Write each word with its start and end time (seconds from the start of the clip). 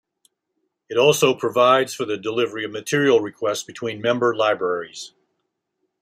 It 0.89 0.97
also 0.97 1.35
provides 1.35 1.93
for 1.93 2.05
the 2.05 2.17
delivery 2.17 2.65
of 2.65 2.71
material 2.71 3.19
requests 3.19 3.61
between 3.61 4.01
member 4.01 4.35
libraries. 4.35 5.13